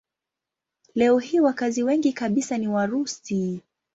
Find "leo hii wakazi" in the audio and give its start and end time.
0.95-1.83